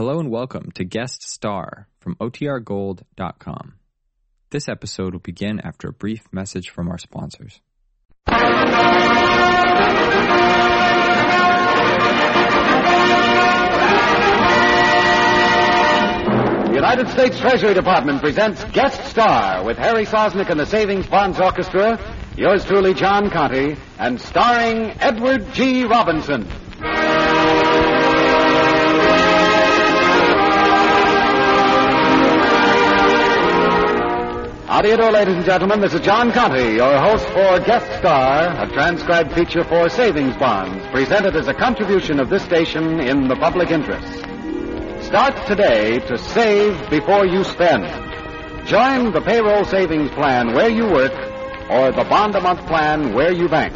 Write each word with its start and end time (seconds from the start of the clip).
Hello 0.00 0.18
and 0.18 0.30
welcome 0.30 0.70
to 0.76 0.82
Guest 0.82 1.28
Star 1.28 1.86
from 2.00 2.14
OTRGold.com. 2.14 3.74
This 4.48 4.66
episode 4.66 5.12
will 5.12 5.20
begin 5.20 5.60
after 5.60 5.88
a 5.88 5.92
brief 5.92 6.22
message 6.32 6.70
from 6.70 6.88
our 6.88 6.96
sponsors. 6.96 7.60
The 8.24 8.34
United 16.72 17.10
States 17.10 17.38
Treasury 17.38 17.74
Department 17.74 18.22
presents 18.22 18.64
Guest 18.72 19.04
Star 19.04 19.62
with 19.62 19.76
Harry 19.76 20.06
Sosnick 20.06 20.48
and 20.48 20.58
the 20.58 20.64
Savings 20.64 21.06
Bonds 21.08 21.38
Orchestra, 21.38 22.00
yours 22.38 22.64
truly, 22.64 22.94
John 22.94 23.28
Conte, 23.28 23.76
and 23.98 24.18
starring 24.18 24.92
Edward 24.98 25.52
G. 25.52 25.84
Robinson. 25.84 26.48
How 34.80 34.84
do 34.84 34.88
you 34.88 34.96
do, 34.96 35.10
ladies 35.10 35.36
and 35.36 35.44
gentlemen? 35.44 35.82
This 35.82 35.92
is 35.92 36.00
John 36.00 36.32
Conte, 36.32 36.74
your 36.74 36.98
host 36.98 37.26
for 37.26 37.60
Guest 37.60 37.98
Star, 37.98 38.62
a 38.62 38.66
transcribed 38.72 39.30
feature 39.34 39.62
for 39.62 39.90
savings 39.90 40.34
bonds, 40.38 40.82
presented 40.86 41.36
as 41.36 41.48
a 41.48 41.52
contribution 41.52 42.18
of 42.18 42.30
this 42.30 42.42
station 42.44 42.98
in 42.98 43.28
the 43.28 43.36
public 43.36 43.70
interest. 43.70 44.10
Start 45.04 45.36
today 45.46 45.98
to 45.98 46.16
save 46.16 46.88
before 46.88 47.26
you 47.26 47.44
spend. 47.44 47.84
Join 48.66 49.12
the 49.12 49.20
payroll 49.20 49.66
savings 49.66 50.10
plan 50.12 50.54
where 50.54 50.70
you 50.70 50.86
work 50.86 51.12
or 51.68 51.92
the 51.92 52.06
bond 52.08 52.34
a 52.34 52.40
month 52.40 52.66
plan 52.66 53.12
where 53.12 53.32
you 53.32 53.50
bank. 53.50 53.74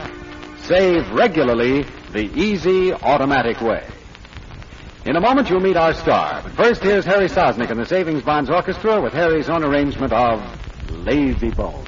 Save 0.63 1.11
regularly 1.11 1.85
the 2.13 2.33
easy, 2.35 2.95
automatic 2.95 3.61
way. 3.61 3.87
In 5.05 5.17
a 5.17 5.21
moment, 5.21 5.51
you'll 5.51 5.61
meet 5.61 5.77
our 5.77 5.93
star. 5.93 6.41
But 6.43 6.53
first, 6.53 6.83
here's 6.83 7.05
Harry 7.05 7.29
Sosnick 7.29 7.69
and 7.69 7.79
the 7.79 7.85
Savings 7.85 8.23
Bonds 8.23 8.49
Orchestra 8.49 9.03
with 9.03 9.13
Harry's 9.13 9.51
own 9.51 9.63
arrangement 9.63 10.15
of 10.15 10.64
Lazy 10.89 11.51
Bones. 11.53 11.84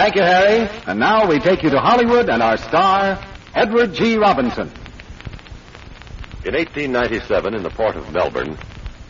Thank 0.00 0.14
you, 0.14 0.22
Harry. 0.22 0.66
And 0.86 0.98
now 0.98 1.28
we 1.28 1.38
take 1.40 1.62
you 1.62 1.68
to 1.68 1.78
Hollywood 1.78 2.30
and 2.30 2.42
our 2.42 2.56
star, 2.56 3.22
Edward 3.54 3.92
G. 3.92 4.16
Robinson. 4.16 4.72
In 6.42 6.54
1897, 6.54 7.54
in 7.54 7.62
the 7.62 7.68
port 7.68 7.96
of 7.96 8.10
Melbourne, 8.10 8.56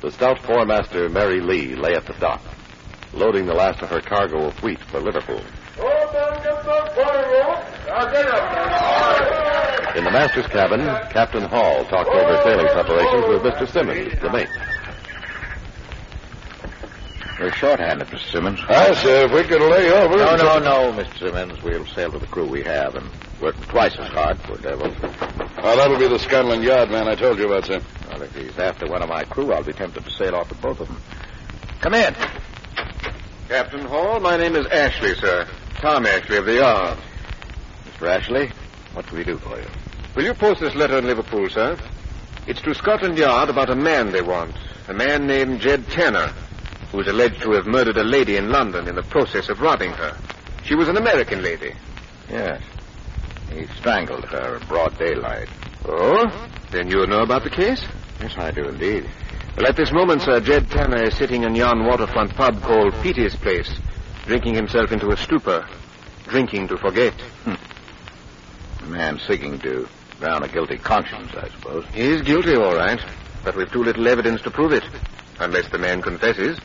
the 0.00 0.10
stout 0.10 0.40
four-master 0.40 1.08
Mary 1.08 1.40
Lee 1.40 1.76
lay 1.76 1.94
at 1.94 2.06
the 2.06 2.14
dock, 2.14 2.42
loading 3.12 3.46
the 3.46 3.54
last 3.54 3.80
of 3.82 3.88
her 3.88 4.00
cargo 4.00 4.48
of 4.48 4.62
wheat 4.64 4.82
for 4.90 4.98
Liverpool. 4.98 5.38
In 9.94 10.02
the 10.02 10.10
master's 10.10 10.48
cabin, 10.48 10.80
Captain 11.12 11.44
Hall 11.44 11.84
talked 11.84 12.10
over 12.10 12.42
sailing 12.42 12.66
preparations 12.66 13.28
with 13.28 13.42
Mr. 13.44 13.68
Simmons, 13.70 14.20
the 14.20 14.32
mate. 14.32 14.48
We're 17.40 17.50
shorthanded, 17.52 18.06
Mr. 18.08 18.30
Simmons. 18.30 18.60
I 18.68 18.92
say, 18.92 19.24
if 19.24 19.32
we 19.32 19.42
could 19.44 19.62
lay 19.62 19.90
over. 19.90 20.14
No, 20.14 20.36
no, 20.36 20.58
no, 20.58 20.92
Mr. 20.92 21.18
Simmons. 21.20 21.62
We'll 21.62 21.86
sail 21.86 22.12
to 22.12 22.18
the 22.18 22.26
crew 22.26 22.46
we 22.46 22.62
have 22.64 22.94
and 22.94 23.08
work 23.40 23.56
twice 23.68 23.96
as 23.98 24.10
hard 24.10 24.38
for 24.42 24.58
devils. 24.58 24.94
Well, 25.00 25.74
that'll 25.74 25.98
be 25.98 26.06
the 26.06 26.18
Scotland 26.18 26.62
Yard 26.62 26.90
man 26.90 27.08
I 27.08 27.14
told 27.14 27.38
you 27.38 27.46
about, 27.46 27.64
sir. 27.64 27.80
Well, 28.10 28.20
if 28.20 28.36
he's 28.36 28.58
after 28.58 28.86
one 28.88 29.00
of 29.00 29.08
my 29.08 29.24
crew, 29.24 29.54
I'll 29.54 29.62
be 29.62 29.72
tempted 29.72 30.04
to 30.04 30.10
sail 30.10 30.34
off 30.34 30.50
with 30.50 30.60
both 30.60 30.80
of 30.80 30.88
them. 30.88 31.00
Come 31.80 31.94
in. 31.94 32.14
Captain 33.48 33.86
Hall, 33.86 34.20
my 34.20 34.36
name 34.36 34.54
is 34.54 34.66
Ashley, 34.66 35.14
sir. 35.14 35.48
Tom 35.76 36.04
Ashley 36.04 36.36
of 36.36 36.44
the 36.44 36.56
Yard. 36.56 36.98
Mr. 37.86 38.06
Ashley, 38.06 38.50
what 38.92 39.06
can 39.06 39.16
we 39.16 39.24
do 39.24 39.38
for 39.38 39.58
you? 39.58 39.66
Will 40.14 40.24
you 40.24 40.34
post 40.34 40.60
this 40.60 40.74
letter 40.74 40.98
in 40.98 41.06
Liverpool, 41.06 41.48
sir? 41.48 41.78
It's 42.46 42.60
to 42.60 42.74
Scotland 42.74 43.16
Yard 43.16 43.48
about 43.48 43.70
a 43.70 43.76
man 43.76 44.12
they 44.12 44.20
want. 44.20 44.54
A 44.88 44.92
man 44.92 45.26
named 45.26 45.60
Jed 45.60 45.88
Tanner, 45.88 46.34
who 46.92 47.00
is 47.00 47.06
alleged 47.06 47.40
to 47.42 47.52
have 47.52 47.66
murdered 47.66 47.96
a 47.96 48.04
lady 48.04 48.36
in 48.36 48.50
London 48.50 48.88
in 48.88 48.94
the 48.94 49.02
process 49.02 49.48
of 49.48 49.60
robbing 49.60 49.92
her. 49.92 50.16
She 50.64 50.74
was 50.74 50.88
an 50.88 50.96
American 50.96 51.42
lady. 51.42 51.72
Yes. 52.28 52.62
He 53.52 53.66
strangled 53.78 54.24
her 54.26 54.56
in 54.56 54.66
broad 54.66 54.96
daylight. 54.98 55.48
Oh? 55.86 56.48
Then 56.70 56.90
you 56.90 57.06
know 57.06 57.22
about 57.22 57.44
the 57.44 57.50
case? 57.50 57.84
Yes, 58.20 58.36
I 58.36 58.50
do 58.50 58.68
indeed. 58.68 59.08
Well, 59.56 59.66
at 59.66 59.76
this 59.76 59.92
moment, 59.92 60.22
sir, 60.22 60.40
Jed 60.40 60.70
Tanner 60.70 61.04
is 61.04 61.16
sitting 61.16 61.42
in 61.42 61.54
yon 61.54 61.84
waterfront 61.84 62.34
pub 62.34 62.62
called 62.62 62.94
Petey's 63.02 63.34
Place, 63.34 63.72
drinking 64.24 64.54
himself 64.54 64.92
into 64.92 65.10
a 65.10 65.16
stupor, 65.16 65.66
drinking 66.28 66.68
to 66.68 66.76
forget. 66.76 67.14
Hmm. 67.44 68.84
A 68.84 68.86
man 68.86 69.20
seeking 69.26 69.58
to 69.60 69.88
drown 70.20 70.42
a 70.44 70.48
guilty 70.48 70.78
conscience, 70.78 71.32
I 71.34 71.48
suppose. 71.48 71.84
He 71.92 72.02
is 72.02 72.22
guilty, 72.22 72.54
all 72.54 72.74
right, 72.74 73.00
but 73.42 73.56
we've 73.56 73.70
too 73.70 73.82
little 73.82 74.06
evidence 74.06 74.42
to 74.42 74.50
prove 74.50 74.72
it, 74.72 74.84
unless 75.40 75.68
the 75.70 75.78
man 75.78 76.02
confesses. 76.02 76.58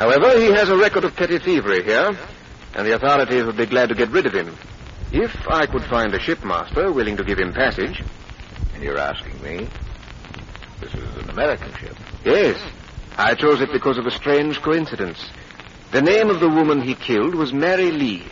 However, 0.00 0.40
he 0.40 0.46
has 0.46 0.70
a 0.70 0.78
record 0.78 1.04
of 1.04 1.14
petty 1.14 1.38
thievery 1.38 1.84
here, 1.84 2.16
and 2.74 2.86
the 2.86 2.94
authorities 2.94 3.44
would 3.44 3.58
be 3.58 3.66
glad 3.66 3.90
to 3.90 3.94
get 3.94 4.08
rid 4.08 4.24
of 4.24 4.32
him. 4.32 4.56
If 5.12 5.46
I 5.46 5.66
could 5.66 5.84
find 5.84 6.14
a 6.14 6.18
shipmaster 6.18 6.90
willing 6.90 7.18
to 7.18 7.24
give 7.24 7.38
him 7.38 7.52
passage. 7.52 8.02
And 8.72 8.82
you're 8.82 8.96
asking 8.96 9.42
me? 9.42 9.68
This 10.80 10.94
is 10.94 11.16
an 11.16 11.28
American 11.28 11.70
ship. 11.74 11.96
Yes. 12.24 12.58
I 13.18 13.34
chose 13.34 13.60
it 13.60 13.72
because 13.72 13.98
of 13.98 14.06
a 14.06 14.10
strange 14.10 14.62
coincidence. 14.62 15.22
The 15.92 16.00
name 16.00 16.30
of 16.30 16.40
the 16.40 16.48
woman 16.48 16.80
he 16.80 16.94
killed 16.94 17.34
was 17.34 17.52
Mary 17.52 17.90
Lee. 17.90 18.24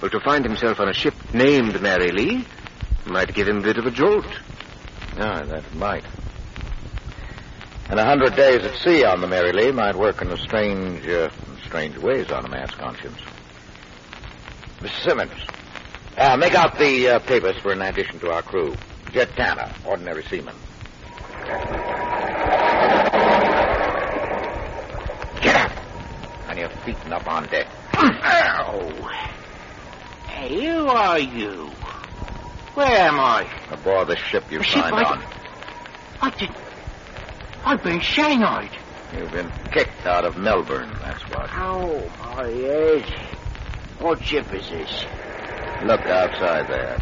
Well, 0.00 0.10
to 0.10 0.18
find 0.18 0.44
himself 0.44 0.80
on 0.80 0.88
a 0.88 0.94
ship 0.94 1.14
named 1.32 1.80
Mary 1.80 2.10
Lee 2.10 2.44
might 3.06 3.32
give 3.34 3.46
him 3.46 3.58
a 3.58 3.62
bit 3.62 3.78
of 3.78 3.86
a 3.86 3.92
jolt. 3.92 4.26
Ah, 5.16 5.42
that 5.44 5.74
might. 5.76 6.04
And 7.92 8.00
a 8.00 8.06
hundred 8.06 8.34
days 8.36 8.64
at 8.64 8.74
sea 8.78 9.04
on 9.04 9.20
the 9.20 9.26
Mary 9.26 9.52
Lee 9.52 9.70
might 9.70 9.94
work 9.94 10.22
in 10.22 10.28
a 10.28 10.38
strange, 10.38 11.06
uh, 11.06 11.28
strange 11.66 11.98
ways 11.98 12.30
on 12.32 12.42
a 12.42 12.48
man's 12.48 12.70
conscience. 12.70 13.18
Mr. 14.80 15.04
Simmons, 15.04 15.32
uh, 16.16 16.34
make 16.38 16.54
out 16.54 16.78
the 16.78 17.06
uh, 17.08 17.18
papers 17.18 17.58
for 17.58 17.70
an 17.70 17.82
addition 17.82 18.18
to 18.20 18.32
our 18.32 18.40
crew. 18.40 18.74
Jed 19.12 19.28
Tanner, 19.36 19.70
ordinary 19.84 20.22
seaman. 20.22 20.54
Get 25.42 25.56
up! 25.56 25.72
On 26.48 26.56
your 26.56 26.70
feet 26.86 26.96
and 27.04 27.12
up 27.12 27.28
on 27.28 27.44
deck. 27.48 27.66
Ow! 27.92 28.88
Hey, 30.28 30.64
who 30.64 30.86
are 30.86 31.18
you? 31.18 31.66
Where 32.72 32.86
am 32.86 33.20
I? 33.20 33.46
Aboard 33.70 34.08
the 34.08 34.16
ship 34.16 34.50
you 34.50 34.60
The 34.60 34.64
ship 34.64 34.80
signed 34.82 34.94
I- 34.94 35.10
on. 35.10 35.22
I 36.22 36.30
did. 36.30 36.48
I've 37.64 37.82
been 37.82 38.00
shanghaied. 38.00 38.70
You've 39.16 39.30
been 39.30 39.50
kicked 39.70 40.06
out 40.06 40.24
of 40.24 40.36
Melbourne, 40.36 40.90
that's 41.00 41.22
what. 41.30 41.50
Ow, 41.52 42.10
my 42.18 42.48
head. 42.48 43.04
What 44.00 44.22
ship 44.24 44.52
is 44.52 44.68
this? 44.68 45.04
Look 45.84 46.00
outside 46.06 46.66
there. 46.68 46.98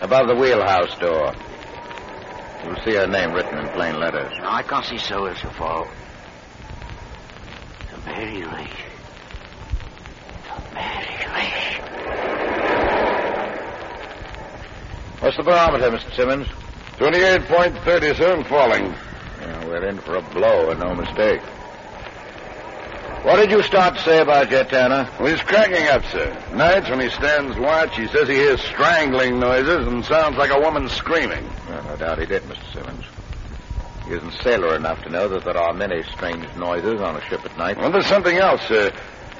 Above 0.00 0.28
the 0.28 0.36
wheelhouse 0.36 0.96
door. 0.98 1.32
You'll 2.64 2.76
see 2.84 2.94
her 2.94 3.06
name 3.06 3.32
written 3.32 3.58
in 3.58 3.68
plain 3.70 3.98
letters. 3.98 4.32
No, 4.40 4.48
I 4.48 4.62
can't 4.62 4.84
see 4.84 4.98
so 4.98 5.24
as 5.26 5.38
so 5.38 5.50
far. 5.50 5.88
The 7.90 7.98
Mary 8.06 8.42
Lee. 8.44 8.70
The 10.44 10.74
Mary 10.74 11.26
Lee. 11.34 11.78
What's 15.20 15.36
the 15.36 15.42
barometer, 15.42 15.90
Mr. 15.90 16.14
Simmons? 16.14 16.46
28.30, 16.98 18.16
sir, 18.16 18.36
and 18.36 18.46
falling. 18.46 18.94
We're 19.68 19.84
in 19.84 19.98
for 19.98 20.16
a 20.16 20.22
blow, 20.22 20.70
and 20.70 20.80
no 20.80 20.94
mistake. 20.94 21.42
What 23.22 23.36
did 23.36 23.50
you 23.50 23.62
start 23.62 23.96
to 23.96 24.00
say 24.02 24.20
about 24.20 24.48
Jed 24.48 24.70
Tanner? 24.70 25.06
Well, 25.20 25.30
he's 25.30 25.42
cracking 25.42 25.86
up, 25.88 26.02
sir. 26.06 26.34
Nights 26.54 26.88
when 26.88 27.00
he 27.00 27.10
stands 27.10 27.54
watch, 27.58 27.94
he 27.94 28.06
says 28.06 28.28
he 28.28 28.36
hears 28.36 28.62
strangling 28.62 29.38
noises 29.38 29.86
and 29.86 30.02
sounds 30.06 30.38
like 30.38 30.50
a 30.50 30.58
woman 30.58 30.88
screaming. 30.88 31.46
Well, 31.68 31.84
no 31.84 31.96
doubt 31.96 32.18
he 32.18 32.24
did, 32.24 32.44
Mr. 32.44 32.72
Simmons. 32.72 33.04
He 34.06 34.14
isn't 34.14 34.32
sailor 34.42 34.74
enough 34.74 35.02
to 35.02 35.10
know 35.10 35.28
that 35.28 35.44
there 35.44 35.58
are 35.58 35.74
many 35.74 36.02
strange 36.14 36.46
noises 36.56 37.02
on 37.02 37.16
a 37.16 37.20
ship 37.28 37.44
at 37.44 37.58
night. 37.58 37.76
Well, 37.76 37.92
there's 37.92 38.06
something 38.06 38.38
else, 38.38 38.62
sir. 38.68 38.90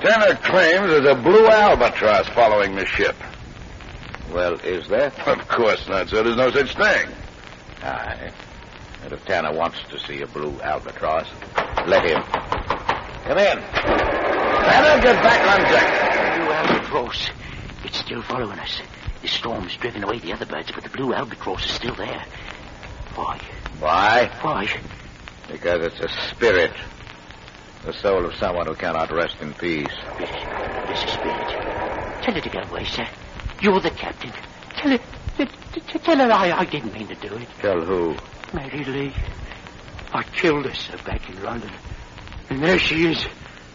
Tanner 0.03 0.35
claims 0.35 0.89
there's 0.89 1.07
a 1.07 1.15
blue 1.15 1.47
albatross 1.47 2.29
following 2.35 2.75
the 2.75 2.85
ship. 2.85 3.17
Well, 4.31 4.61
is 4.61 4.87
there? 4.89 5.11
Of 5.25 5.49
course 5.49 5.89
not, 5.89 6.11
sir. 6.11 6.23
There's 6.23 6.37
no 6.37 6.51
such 6.51 6.75
thing. 6.77 7.09
Aye. 7.83 8.31
And 9.03 9.13
if 9.13 9.25
Tanner 9.25 9.53
wants 9.53 9.79
to 9.91 9.99
see 10.01 10.23
a 10.23 10.27
blue 10.27 10.61
albatross, 10.61 11.27
let 11.87 12.05
him. 12.05 12.23
Come 12.23 13.39
in. 13.39 13.59
Tanner, 13.59 15.03
get 15.03 15.23
back 15.23 15.41
on 15.49 15.61
deck. 15.71 16.37
Blue 16.39 16.53
albatross. 16.53 17.31
It's 17.85 17.99
still 17.99 18.23
following 18.23 18.59
us. 18.59 18.81
The 19.23 19.29
storm's 19.29 19.77
driven 19.77 20.05
away 20.05 20.19
the 20.19 20.33
other 20.33 20.47
birds, 20.47 20.71
but 20.73 20.85
the 20.85 20.91
blue 20.91 21.13
albatross 21.15 21.65
is 21.65 21.73
still 21.73 21.95
there. 21.95 22.25
Why? 23.15 23.41
Why? 23.81 24.31
Why? 24.43 24.69
Because 25.51 25.87
it's 25.87 26.01
a 26.01 26.09
spirit. 26.31 26.73
The 27.85 27.93
soul 27.93 28.27
of 28.27 28.35
someone 28.35 28.67
who 28.67 28.75
cannot 28.75 29.11
rest 29.11 29.37
in 29.41 29.55
peace. 29.55 29.87
Yes, 30.21 30.87
there's 30.87 31.05
a 31.05 31.09
spirit. 31.09 31.49
Tell 32.23 32.35
her 32.35 32.41
to 32.41 32.49
get 32.51 32.69
away, 32.71 32.85
sir. 32.85 33.07
You're 33.63 33.81
the 33.81 33.91
captain. 33.91 34.33
Tell 34.77 34.91
her. 34.91 34.99
t- 34.99 35.47
t- 35.73 35.81
t- 35.81 35.99
Tell 35.99 36.17
her 36.19 36.31
I, 36.33 36.53
I 36.53 36.65
didn't 36.65 36.93
mean 36.93 37.09
to 37.09 37.15
do 37.15 37.35
it. 37.35 37.49
Tell 37.61 37.81
who? 37.81 38.17
Mary 38.53 38.85
Lee. 38.85 39.15
I 40.13 40.23
killed 40.23 40.65
her, 40.67 40.75
sir, 40.75 40.97
back 41.05 41.29
in 41.29 41.43
London. 41.43 41.71
And 42.51 42.63
there 42.63 42.79
she 42.79 43.07
is, 43.07 43.27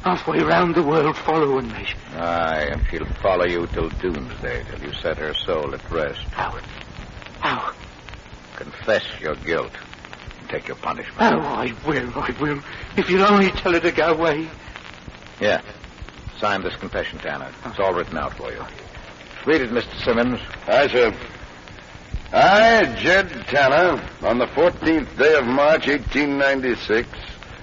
halfway 0.03 0.39
round 0.41 0.75
the 0.75 0.83
world 0.83 1.15
following 1.17 1.67
me. 1.67 1.85
Aye, 2.15 2.69
and 2.71 2.81
she'll 2.89 3.05
follow 3.21 3.45
you 3.45 3.67
till 3.67 3.89
doomsday, 3.89 4.63
till 4.63 4.79
you 4.81 4.93
set 4.93 5.17
her 5.17 5.33
soul 5.33 5.73
at 5.75 5.91
rest. 5.91 6.21
How? 6.31 6.57
How? 7.39 7.73
Confess 8.55 9.03
your 9.21 9.35
guilt 9.35 9.71
and 10.39 10.49
take 10.49 10.67
your 10.67 10.77
punishment. 10.77 11.17
Oh, 11.19 11.39
I 11.39 11.73
will, 11.85 12.11
I 12.15 12.35
will. 12.41 12.59
If 12.97 13.09
you'll 13.09 13.25
only 13.25 13.51
tell 13.51 13.73
her 13.73 13.79
to 13.79 13.91
go 13.91 14.11
away. 14.13 14.49
Yeah. 15.39 15.61
Sign 16.39 16.63
this 16.63 16.75
confession, 16.75 17.19
Tanner. 17.19 17.51
It's 17.65 17.79
all 17.79 17.93
written 17.93 18.17
out 18.17 18.35
for 18.37 18.51
you. 18.51 18.61
Read 19.45 19.61
it, 19.61 19.71
Mr. 19.71 20.03
Simmons. 20.03 20.39
Aye, 20.67 20.87
sir. 20.87 21.15
I, 22.33 22.85
Jed 22.95 23.29
Tanner, 23.45 24.03
on 24.23 24.39
the 24.39 24.47
14th 24.47 25.17
day 25.19 25.35
of 25.35 25.45
March, 25.45 25.87
1896, 25.87 27.07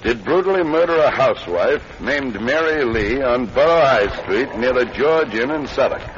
did 0.03 0.25
brutally 0.25 0.63
murder 0.63 0.97
a 0.97 1.11
housewife 1.11 1.83
named 2.01 2.41
Mary 2.41 2.85
Lee 2.85 3.21
on 3.21 3.47
Borough 3.47 3.81
High 3.81 4.23
Street 4.23 4.55
near 4.57 4.73
the 4.73 4.85
George 4.85 5.35
Inn 5.35 5.51
in 5.51 5.67
Southwark. 5.67 6.09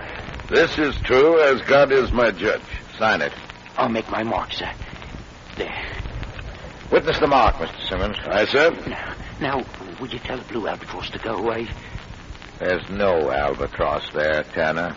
This 0.51 0.79
is 0.79 0.95
true 1.01 1.41
as 1.41 1.63
God 1.63 1.93
is 1.93 2.13
my 2.13 2.31
judge. 2.31 2.61
Sign 2.99 3.23
it. 3.23 3.33
I'll 3.79 3.89
make 3.89 4.11
my 4.11 4.23
mark, 4.23 4.53
sir. 4.53 4.71
There. 5.57 5.87
Witness 6.91 7.19
the 7.21 7.29
mark, 7.29 7.55
Mr. 7.55 7.89
Simmons. 7.89 8.19
Aye, 8.27 8.45
sir. 8.45 8.71
Now, 8.87 9.15
now, 9.41 9.65
would 9.99 10.13
you 10.13 10.19
tell 10.19 10.37
the 10.37 10.45
blue 10.45 10.69
albatross 10.69 11.09
to 11.09 11.19
go 11.19 11.37
away? 11.37 11.69
There's 12.59 12.87
no 12.91 13.31
albatross 13.31 14.13
there, 14.13 14.45
Tanner. 14.53 14.95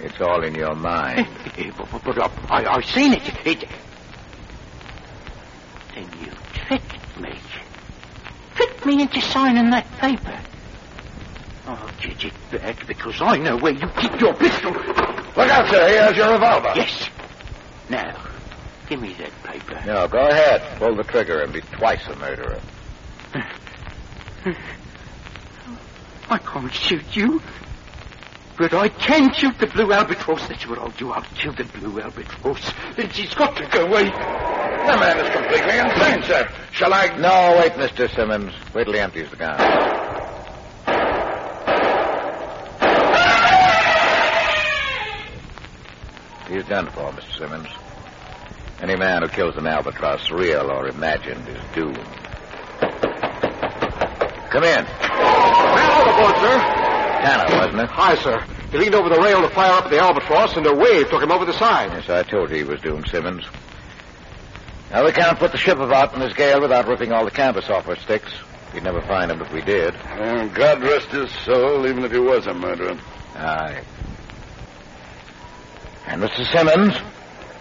It's 0.00 0.20
all 0.20 0.42
in 0.44 0.54
your 0.54 0.74
mind. 0.74 1.26
But, 1.76 1.88
but, 1.90 2.16
but, 2.16 2.32
I, 2.50 2.64
I've 2.66 2.84
seen 2.84 3.12
it. 3.12 3.22
it. 3.46 3.68
Then 5.94 6.08
you 6.20 6.32
tricked 6.52 7.20
me. 7.20 7.32
Tricked 8.56 8.84
me 8.84 9.02
into 9.02 9.20
signing 9.20 9.70
that 9.70 9.86
paper. 9.98 10.40
I'll 11.66 11.90
get 12.02 12.24
it 12.24 12.32
back 12.50 12.86
because 12.86 13.20
I 13.20 13.36
know 13.38 13.56
where 13.56 13.72
you 13.72 13.86
keep 14.00 14.20
your 14.20 14.34
pistol. 14.34 14.72
Look 14.72 15.48
out, 15.48 15.68
sir. 15.70 15.88
He 15.88 15.94
has 15.96 16.16
your 16.16 16.32
revolver. 16.32 16.72
Yes. 16.74 17.08
Now, 17.88 18.20
give 18.88 19.00
me 19.00 19.14
that 19.14 19.32
paper. 19.44 19.80
no, 19.86 20.08
go 20.08 20.26
ahead. 20.26 20.78
Pull 20.78 20.96
the 20.96 21.04
trigger 21.04 21.40
and 21.42 21.52
be 21.52 21.60
twice 21.60 22.06
a 22.08 22.16
murderer. 22.16 22.60
I 26.30 26.38
can't 26.38 26.72
shoot 26.72 27.16
you. 27.16 27.40
But 28.56 28.72
I 28.72 28.88
can 28.88 29.32
shoot 29.34 29.58
the 29.58 29.66
blue 29.66 29.92
albatross. 29.92 30.46
That's 30.46 30.66
what 30.68 30.78
I'll 30.78 30.90
do. 30.90 31.10
I'll 31.10 31.22
kill 31.34 31.52
the 31.54 31.64
blue 31.64 32.00
albatross. 32.00 32.72
Then 32.96 33.10
she's 33.10 33.34
got 33.34 33.56
to 33.56 33.66
go 33.66 33.86
away. 33.86 34.04
The 34.04 34.96
man 35.00 35.18
is 35.18 35.30
completely 35.30 35.78
insane, 35.78 36.22
sir. 36.22 36.48
Shall 36.72 36.94
I... 36.94 37.16
No, 37.18 37.56
wait, 37.58 37.72
Mr. 37.72 38.08
Simmons. 38.14 38.52
Wait 38.72 38.84
till 38.84 38.92
he 38.92 39.00
empties 39.00 39.30
the 39.30 39.36
gun. 39.36 39.58
He's 46.48 46.64
done 46.66 46.86
for, 46.90 47.10
Mr. 47.10 47.38
Simmons. 47.38 47.68
Any 48.80 48.96
man 48.96 49.22
who 49.22 49.28
kills 49.28 49.56
an 49.56 49.66
albatross, 49.66 50.30
real 50.30 50.70
or 50.70 50.86
imagined, 50.88 51.48
is 51.48 51.60
doomed. 51.74 51.96
Come 54.50 54.64
in. 54.64 54.84
Man 54.84 56.00
Overboard, 56.00 56.36
sir. 56.36 56.83
Tanner, 57.24 57.56
wasn't 57.56 57.80
it? 57.80 57.90
Hi, 57.90 58.14
sir. 58.16 58.44
He 58.70 58.76
leaned 58.76 58.94
over 58.94 59.08
the 59.08 59.20
rail 59.20 59.40
to 59.40 59.48
fire 59.48 59.72
up 59.72 59.84
at 59.86 59.90
the 59.90 59.98
albatross, 59.98 60.56
and 60.56 60.66
a 60.66 60.74
wave 60.74 61.08
took 61.08 61.22
him 61.22 61.32
over 61.32 61.46
the 61.46 61.54
side. 61.54 61.90
Yes, 61.92 62.10
I 62.10 62.22
told 62.22 62.50
you 62.50 62.56
he 62.56 62.64
was 62.64 62.80
doomed, 62.82 63.08
Simmons. 63.08 63.44
Now, 64.90 65.04
we 65.04 65.12
can't 65.12 65.38
put 65.38 65.50
the 65.50 65.58
ship 65.58 65.78
about 65.78 66.12
in 66.12 66.20
this 66.20 66.34
gale 66.34 66.60
without 66.60 66.86
ripping 66.86 67.12
all 67.12 67.24
the 67.24 67.30
canvas 67.30 67.70
off 67.70 67.86
her 67.86 67.96
sticks. 67.96 68.30
We'd 68.74 68.82
never 68.82 69.00
find 69.02 69.30
him 69.30 69.40
if 69.40 69.50
we 69.52 69.62
did. 69.62 69.94
Oh, 70.18 70.48
God 70.48 70.82
rest 70.82 71.08
his 71.08 71.30
soul, 71.44 71.86
even 71.86 72.04
if 72.04 72.12
he 72.12 72.18
was 72.18 72.46
a 72.46 72.52
murderer. 72.52 72.98
Aye. 73.36 73.82
And 76.06 76.22
Mr. 76.22 76.44
Simmons, 76.52 76.94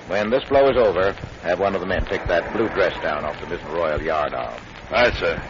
when 0.08 0.30
this 0.30 0.44
blow 0.50 0.70
is 0.70 0.78
over, 0.78 1.14
have 1.44 1.60
one 1.60 1.74
of 1.74 1.82
the 1.82 1.88
men 1.88 2.04
take 2.06 2.28
that 2.28 2.52
blue 2.52 2.68
dress 2.70 3.00
down 3.02 3.24
off 3.24 3.40
the 3.40 3.46
mizzen 3.46 3.72
royal 3.74 4.02
yard 4.02 4.34
arm. 4.34 4.60
Aye, 4.92 5.12
sir. 5.12 5.42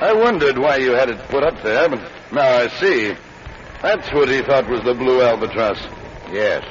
I 0.00 0.12
wondered 0.12 0.58
why 0.58 0.76
you 0.76 0.92
had 0.92 1.08
it 1.08 1.18
put 1.28 1.42
up 1.42 1.62
there, 1.62 1.88
but 1.88 2.00
now 2.32 2.58
I 2.58 2.68
see. 2.68 3.14
That's 3.82 4.12
what 4.12 4.28
he 4.28 4.42
thought 4.42 4.68
was 4.68 4.82
the 4.84 4.94
blue 4.94 5.22
albatross. 5.22 5.80
Yes. 6.30 6.64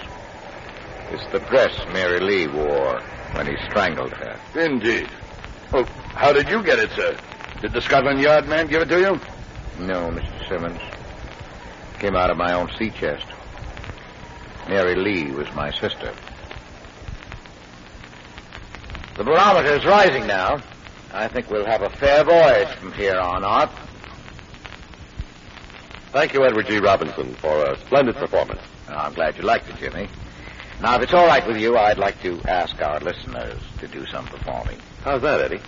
It's 1.12 1.26
the 1.32 1.40
dress 1.40 1.76
Mary 1.92 2.20
Lee 2.20 2.48
wore 2.48 3.02
when 3.34 3.48
he 3.48 3.56
strangled 3.70 4.12
her. 4.12 4.40
Indeed. 4.56 5.10
Oh, 5.74 5.84
how 6.14 6.32
did 6.32 6.48
you 6.50 6.62
get 6.64 6.78
it, 6.78 6.92
sir? 6.92 7.18
Did 7.62 7.74
the 7.74 7.82
Scotland 7.82 8.22
Yard 8.22 8.48
man 8.48 8.68
give 8.68 8.84
it 8.84 8.90
to 8.90 9.00
you? 9.00 9.20
No, 9.86 10.12
Mr. 10.12 10.48
Simmons. 10.48 10.80
Came 12.00 12.16
out 12.16 12.30
of 12.30 12.38
my 12.38 12.54
own 12.54 12.70
sea 12.78 12.92
chest. 12.92 13.26
Mary 14.68 14.96
Lee 14.96 15.32
was 15.32 15.52
my 15.56 15.72
sister. 15.72 16.14
The 19.18 19.24
barometer 19.24 19.74
is 19.74 19.86
rising 19.86 20.28
now. 20.28 20.60
I 21.12 21.28
think 21.28 21.50
we'll 21.50 21.66
have 21.66 21.82
a 21.82 21.90
fair 21.90 22.24
voyage 22.24 22.70
from 22.76 22.94
here 22.94 23.20
on 23.20 23.44
out. 23.44 23.72
Thank 26.12 26.34
you, 26.34 26.44
Edward 26.44 26.66
G. 26.68 26.80
Robinson, 26.80 27.36
for 27.36 27.66
a 27.66 27.78
splendid 27.82 28.16
performance. 28.16 28.62
Oh, 28.90 28.94
I'm 28.96 29.14
glad 29.14 29.38
you 29.38 29.44
liked 29.44 29.70
it, 29.70 29.78
Jimmy. 29.78 30.10
Now, 30.82 30.96
if 30.96 31.04
it's 31.04 31.14
all 31.14 31.28
right 31.28 31.46
with 31.46 31.58
you, 31.58 31.78
I'd 31.78 32.00
like 32.00 32.22
to 32.24 32.42
ask 32.48 32.82
our 32.82 33.00
listeners 33.00 33.62
to 33.80 33.88
do 33.88 34.06
some 34.08 34.26
performing. 34.26 34.80
How's 35.04 35.22
that, 35.22 35.42
Eddie? 35.42 35.62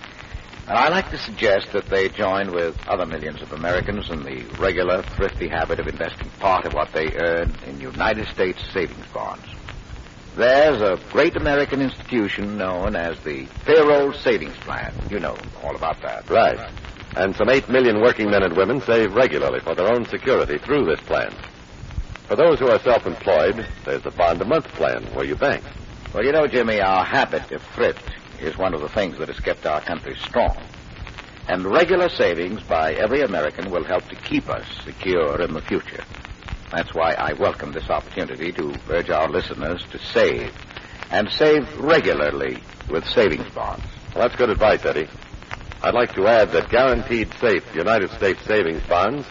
And 0.68 0.78
I'd 0.78 0.92
like 0.92 1.12
to 1.12 1.18
suggest 1.18 1.72
that 1.74 1.88
they 1.88 2.10
join 2.10 2.52
with 2.54 2.78
other 2.88 3.06
millions 3.06 3.42
of 3.42 3.52
Americans 3.52 4.10
in 4.10 4.24
the 4.24 4.44
regular, 4.58 5.04
thrifty 5.04 5.48
habit 5.48 5.80
of 5.80 5.88
investing 5.88 6.30
part 6.40 6.66
of 6.66 6.74
what 6.74 6.92
they 6.94 7.14
earn 7.16 7.54
in 7.68 7.82
United 7.82 8.28
States 8.30 8.64
savings 8.74 9.06
bonds. 9.14 9.44
There's 10.36 10.82
a 10.82 10.98
great 11.12 11.36
American 11.36 11.82
institution 11.82 12.58
known 12.58 12.96
as 12.96 13.20
the 13.20 13.48
Payroll 13.66 14.14
Savings 14.14 14.56
Plan. 14.58 14.94
You 15.10 15.20
know 15.20 15.36
all 15.62 15.76
about 15.76 16.02
that. 16.04 16.30
Right. 16.30 16.58
And 17.16 17.36
some 17.36 17.50
8 17.50 17.70
million 17.70 18.02
working 18.02 18.30
men 18.30 18.44
and 18.44 18.56
women 18.56 18.82
save 18.82 19.14
regularly 19.14 19.60
for 19.60 19.76
their 19.76 19.92
own 19.92 20.06
security 20.06 20.58
through 20.58 20.86
this 20.86 21.02
plan. 21.02 21.34
For 22.28 22.36
those 22.38 22.60
who 22.60 22.70
are 22.70 22.80
self-employed, 22.80 23.68
there's 23.84 24.04
the 24.04 24.12
bond-a-month 24.12 24.68
plan 24.70 25.04
where 25.14 25.26
you 25.26 25.36
bank. 25.36 25.64
Well, 26.14 26.24
you 26.24 26.32
know, 26.32 26.48
Jimmy, 26.48 26.80
our 26.80 27.04
habit 27.04 27.52
of 27.52 27.62
thrift 27.76 28.10
is 28.40 28.58
one 28.58 28.74
of 28.74 28.82
the 28.82 28.90
things 28.90 29.18
that 29.18 29.28
has 29.28 29.40
kept 29.40 29.66
our 29.66 29.82
country 29.82 30.16
strong. 30.16 30.58
And 31.50 31.66
regular 31.66 32.08
savings 32.08 32.64
by 32.64 32.94
every 32.94 33.22
American 33.22 33.70
will 33.70 33.84
help 33.84 34.08
to 34.08 34.16
keep 34.16 34.50
us 34.50 34.66
secure 34.86 35.42
in 35.42 35.54
the 35.54 35.62
future. 35.62 36.04
That's 36.72 36.94
why 36.94 37.14
I 37.14 37.34
welcome 37.34 37.74
this 37.74 37.90
opportunity 37.90 38.54
to 38.54 38.74
urge 38.90 39.10
our 39.10 39.28
listeners 39.28 39.84
to 39.92 40.00
save, 40.00 40.54
and 41.10 41.30
save 41.30 41.78
regularly 41.78 42.64
with 42.90 43.06
savings 43.10 43.50
bonds. 43.54 43.84
Well, 44.16 44.24
that's 44.28 44.38
good 44.38 44.50
advice, 44.50 44.86
Eddie. 44.86 45.10
I'd 45.84 45.96
like 45.96 46.14
to 46.14 46.28
add 46.28 46.52
that 46.52 46.70
guaranteed 46.70 47.34
safe 47.40 47.64
United 47.74 48.12
States 48.12 48.40
savings 48.46 48.84
bonds 48.88 49.26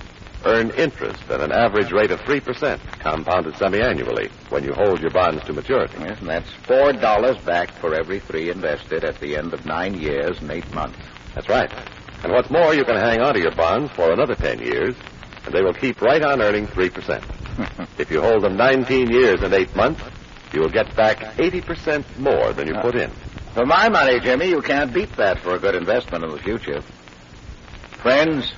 earn 0.45 0.71
interest 0.71 1.23
at 1.31 1.41
an 1.41 1.53
average 1.53 1.93
rate 1.93 2.11
of 2.11 2.19
3%, 2.21 2.81
compounded 2.99 3.55
semi-annually, 3.57 4.31
when 4.49 4.65
you 4.65 4.73
hold 4.73 5.01
your 5.01 5.11
bonds 5.11 5.45
to 5.45 5.53
maturity. 5.53 5.97
Yes, 6.01 6.19
and 6.21 6.29
that's 6.29 6.51
four 6.67 6.93
dollars 6.93 7.39
back 7.39 7.71
for 7.73 7.95
every 7.95 8.21
three 8.21 8.51
invested 8.51 9.05
at 9.05 9.21
the 9.21 9.37
end 9.37 9.53
of 9.53 9.65
nine 9.67 9.95
years 9.95 10.41
and 10.41 10.51
eight 10.51 10.69
months. 10.73 10.99
That's 11.35 11.49
right. 11.49 11.71
And 12.23 12.33
what's 12.33 12.51
more, 12.51 12.75
you 12.75 12.85
can 12.85 12.97
hang 12.97 13.21
on 13.21 13.35
to 13.35 13.41
your 13.41 13.55
bonds 13.55 13.93
for 13.93 14.13
another 14.13 14.35
10 14.35 14.61
years, 14.61 14.95
and 15.45 15.55
they 15.55 15.63
will 15.63 15.73
keep 15.73 16.01
right 16.03 16.23
on 16.23 16.43
earning 16.43 16.67
3%. 16.67 17.89
if 17.99 18.11
you 18.11 18.21
hold 18.21 18.43
them 18.43 18.57
19 18.57 19.09
years 19.09 19.43
and 19.43 19.55
8 19.55 19.75
months, 19.77 20.03
you 20.53 20.61
will 20.61 20.69
get 20.69 20.95
back 20.97 21.19
80% 21.37 22.19
more 22.19 22.53
than 22.53 22.67
you 22.67 22.75
uh, 22.75 22.83
put 22.83 22.97
in. 22.97 23.11
For 23.55 23.67
my 23.67 23.89
money, 23.89 24.21
Jimmy, 24.21 24.47
you 24.47 24.63
can't 24.63 24.93
beat 24.93 25.17
that 25.17 25.41
for 25.41 25.55
a 25.55 25.59
good 25.59 25.75
investment 25.75 26.25
in 26.25 26.31
the 26.31 26.39
future. 26.39 26.83
Friends, 28.03 28.53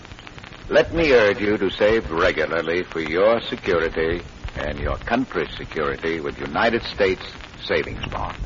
let 0.69 0.93
me 0.93 1.13
urge 1.13 1.41
you 1.41 1.57
to 1.57 1.71
save 1.71 2.11
regularly 2.11 2.83
for 2.83 3.01
your 3.01 3.41
security 3.41 4.23
and 4.57 4.79
your 4.79 4.97
country's 4.99 5.55
security 5.57 6.21
with 6.21 6.39
United 6.39 6.83
States 6.83 7.23
savings 7.65 8.05
bonds. 8.07 8.39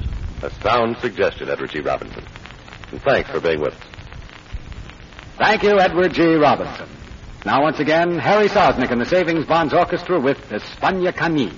A 0.42 0.50
sound 0.62 0.96
suggestion, 0.98 1.48
Edward 1.48 1.70
G. 1.70 1.80
Robinson. 1.80 2.24
And 2.92 3.02
thanks 3.02 3.28
for 3.28 3.40
being 3.40 3.60
with 3.60 3.74
us. 3.74 3.96
Thank 5.38 5.64
you, 5.64 5.78
Edward 5.80 6.14
G. 6.14 6.34
Robinson. 6.34 6.88
Now, 7.44 7.62
once 7.62 7.80
again, 7.80 8.18
Harry 8.18 8.48
Sosnick 8.48 8.90
and 8.90 9.00
the 9.00 9.04
Savings 9.04 9.46
Bonds 9.46 9.74
Orchestra 9.74 10.18
with 10.20 10.38
España 10.50 11.12
Caní. 11.12 11.52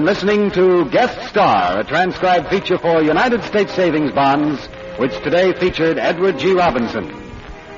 Been 0.00 0.06
listening 0.06 0.50
to 0.52 0.86
Guest 0.86 1.28
Star, 1.28 1.80
a 1.80 1.84
transcribed 1.84 2.48
feature 2.48 2.78
for 2.78 3.02
United 3.02 3.42
States 3.42 3.74
Savings 3.74 4.12
Bonds, 4.12 4.58
which 4.96 5.12
today 5.22 5.52
featured 5.52 5.98
Edward 5.98 6.38
G. 6.38 6.54
Robinson. 6.54 7.06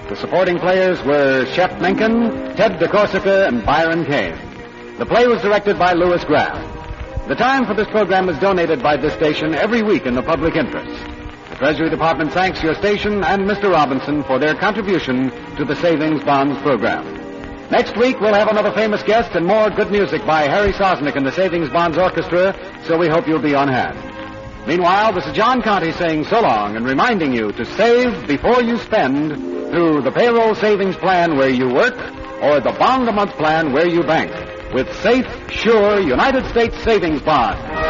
The 0.09 0.14
supporting 0.14 0.61
players 0.61 1.02
were 1.02 1.45
Shep 1.47 1.81
Menken, 1.81 2.55
Ted 2.55 2.79
de 2.79 2.88
Corsia, 2.88 3.49
and 3.49 3.67
Byron 3.67 4.05
Kane. 4.05 4.38
The 4.99 5.05
play 5.05 5.26
was 5.26 5.43
directed 5.43 5.81
by 5.81 5.95
Louis 5.95 6.25
Graff. 6.25 7.26
The 7.26 7.35
time 7.35 7.67
for 7.67 7.75
this 7.75 7.88
program 7.88 8.29
is 8.29 8.38
donated 8.38 8.85
by 8.85 8.97
this 8.97 9.14
station 9.14 9.57
every 9.57 9.83
week 9.83 10.07
in 10.07 10.14
the 10.14 10.23
public 10.23 10.55
interest. 10.55 11.05
The 11.50 11.57
Treasury 11.57 11.91
Department 11.91 12.33
thanks 12.33 12.62
your 12.62 12.76
station 12.76 13.25
and 13.25 13.50
Mr. 13.50 13.73
Robinson 13.73 14.23
for 14.23 14.38
their 14.38 14.55
contribution 14.55 15.33
to 15.57 15.64
the 15.64 15.75
Savings 15.75 16.23
Bonds 16.23 16.57
program. 16.62 17.22
Next 17.73 17.97
week, 17.97 18.21
we'll 18.21 18.35
have 18.35 18.49
another 18.49 18.71
famous 18.73 19.02
guest 19.02 19.31
and 19.35 19.47
more 19.47 19.71
good 19.71 19.91
music 19.91 20.26
by 20.26 20.43
Harry 20.43 20.75
Sosnick 20.75 21.17
and 21.17 21.25
the 21.25 21.33
Savings 21.33 21.71
Bonds 21.71 21.97
Orchestra, 21.97 22.55
so 22.85 22.99
we 22.99 23.09
hope 23.09 23.26
you'll 23.26 23.41
be 23.41 23.55
on 23.55 23.67
hand. 23.67 23.97
Meanwhile, 24.67 25.14
this 25.14 25.25
is 25.25 25.33
John 25.33 25.62
Conte 25.62 25.91
saying 25.93 26.25
so 26.25 26.43
long 26.43 26.76
and 26.76 26.85
reminding 26.85 27.33
you 27.33 27.50
to 27.52 27.64
save 27.64 28.29
before 28.29 28.62
you 28.62 28.76
spend 28.76 29.31
through 29.71 30.02
the 30.02 30.12
payroll 30.12 30.55
savings 30.55 30.97
plan 30.97 31.38
where 31.38 31.49
you 31.49 31.67
work 31.73 31.97
or 32.43 32.61
the 32.61 32.76
bond 32.79 33.09
a 33.09 33.12
month 33.12 33.33
plan 33.38 33.73
where 33.73 33.88
you 33.88 34.02
bank 34.02 34.31
with 34.75 34.95
safe, 34.97 35.26
sure 35.50 35.99
United 35.99 36.45
States 36.50 36.76
savings 36.85 37.23
bonds. 37.23 37.82